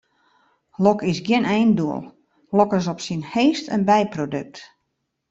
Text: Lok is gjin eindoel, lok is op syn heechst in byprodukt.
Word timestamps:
Lok 0.85 0.99
is 1.11 1.19
gjin 1.25 1.45
eindoel, 1.55 2.01
lok 2.57 2.71
is 2.79 2.87
op 2.93 2.99
syn 3.07 3.23
heechst 3.33 3.67
in 3.75 3.85
byprodukt. 3.89 4.57